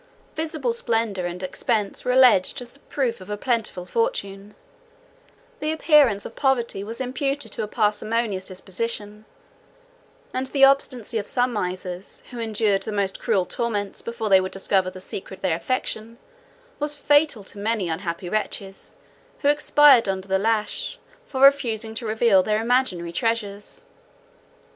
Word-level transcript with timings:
104 0.33 0.45
Visible 0.45 0.73
splendor 0.73 1.27
and 1.27 1.43
expense 1.43 2.03
were 2.03 2.11
alleged 2.13 2.59
as 2.59 2.71
the 2.71 2.79
proof 2.79 3.21
of 3.21 3.29
a 3.29 3.37
plentiful 3.37 3.85
fortune; 3.85 4.55
the 5.59 5.71
appearance 5.71 6.25
of 6.25 6.35
poverty 6.35 6.83
was 6.83 6.99
imputed 6.99 7.51
to 7.51 7.61
a 7.61 7.67
parsimonious 7.67 8.43
disposition; 8.43 9.25
and 10.33 10.47
the 10.47 10.63
obstinacy 10.63 11.19
of 11.19 11.27
some 11.27 11.53
misers, 11.53 12.23
who 12.31 12.39
endured 12.39 12.81
the 12.81 12.91
most 12.91 13.19
cruel 13.19 13.45
torments 13.45 14.01
before 14.01 14.27
they 14.27 14.41
would 14.41 14.51
discover 14.51 14.89
the 14.89 14.99
secret 14.99 15.35
object 15.37 15.45
of 15.45 15.49
their 15.51 15.55
affection, 15.57 16.17
was 16.79 16.95
fatal 16.95 17.43
to 17.43 17.59
many 17.59 17.87
unhappy 17.87 18.27
wretches, 18.27 18.95
who 19.41 19.49
expired 19.49 20.09
under 20.09 20.27
the 20.27 20.39
lash, 20.39 20.97
for 21.27 21.41
refusing 21.43 21.93
to 21.93 22.07
reveal 22.07 22.41
their 22.41 22.59
imaginary 22.59 23.11
treasures. 23.11 23.85